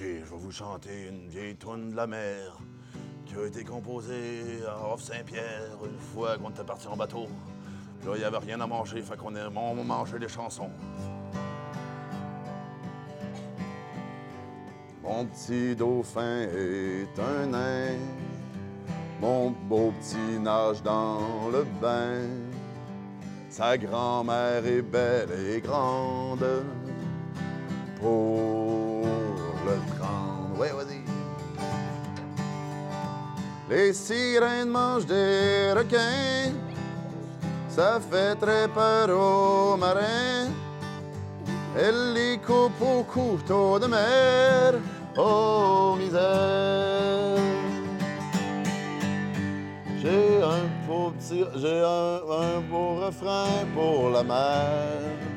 [0.00, 2.58] je vais vous chanter une vieille toune de la mer
[3.26, 7.26] qui a été composée à Off-Saint-Pierre une fois qu'on était parti en bateau.
[8.06, 10.70] Là, il n'y avait rien à manger, fait qu'on a mangeait des chansons.
[15.02, 17.98] Mon petit dauphin est un nain,
[19.20, 22.26] mon beau petit nage dans le bain.
[23.50, 26.46] Sa grand-mère est belle et grande
[28.00, 28.99] pour
[30.58, 31.00] vas-y.
[33.68, 36.52] Les sirènes mangent des requins,
[37.68, 40.48] ça fait très peur aux marins.
[41.78, 44.74] Elle les coupe au couteau de mer,
[45.16, 47.38] oh misère.
[50.02, 55.29] J'ai un beau petit, j'ai un beau refrain pour la mer.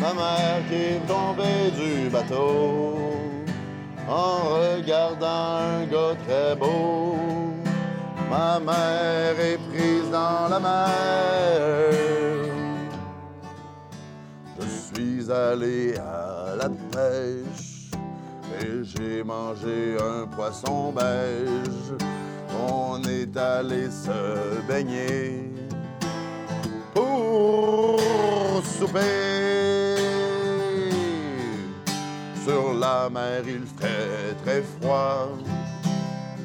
[0.00, 2.94] Ma mère qui est tombée du bateau
[4.08, 7.16] en regardant un gars très beau.
[8.30, 11.92] Ma mère est prise dans la mer.
[14.60, 17.90] Je suis allé à la pêche
[18.60, 21.96] et j'ai mangé un poisson beige.
[22.70, 25.50] On est allé se baigner
[26.94, 28.00] pour
[28.62, 29.47] souper.
[32.44, 35.28] Sur la mer, il fait très froid.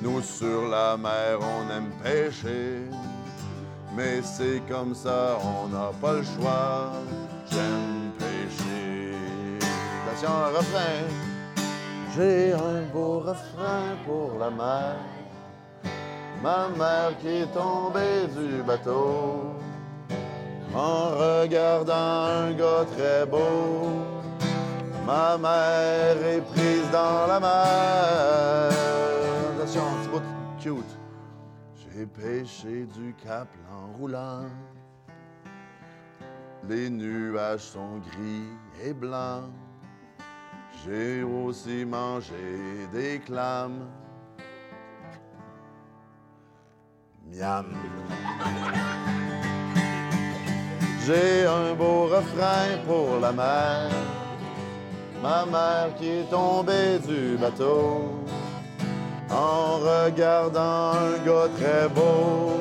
[0.01, 2.81] Nous, sur la mer, on aime pêcher.
[3.95, 6.91] Mais c'est comme ça, on n'a pas le choix.
[7.49, 9.15] J'aime pêcher.
[10.07, 11.03] Attention, un refrain.
[12.15, 14.95] J'ai un beau refrain pour la mer.
[16.43, 19.55] Ma mère qui est tombée du bateau
[20.75, 23.89] en regardant un gars très beau.
[25.05, 28.71] Ma mère est prise dans la mer.
[29.55, 30.21] Attention,
[30.59, 30.97] cute.
[31.75, 34.45] J'ai pêché du cap en roulant.
[36.67, 38.47] Les nuages sont gris
[38.83, 39.51] et blancs.
[40.83, 43.87] J'ai aussi mangé des clames.
[47.29, 47.67] Miam.
[51.05, 53.89] J'ai un beau refrain pour la mer.
[55.21, 58.23] Ma mère qui est tombée du bateau
[59.29, 62.53] en regardant un gars très beau.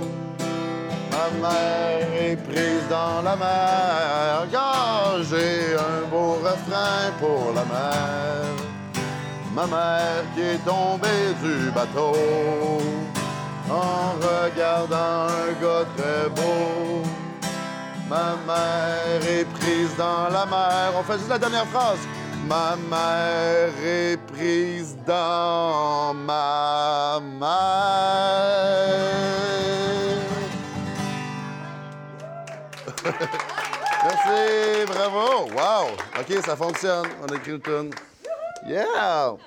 [1.13, 4.49] Ma mère est prise dans la mer.
[4.51, 8.43] Car j'ai un beau refrain pour la mer.
[9.55, 12.17] Ma mère qui est tombée du bateau
[13.71, 17.12] en regardant un gars très beau.
[18.13, 20.93] Ma mère est prise dans la mer.
[20.95, 22.01] On fait juste la dernière phrase.
[22.47, 27.49] Ma mère est prise dans ma mer.
[34.05, 35.49] Merci, bravo.
[35.57, 35.97] Wow.
[36.21, 37.09] OK, ça fonctionne.
[37.23, 37.95] On a écrit une tune.
[38.67, 39.39] Yeah!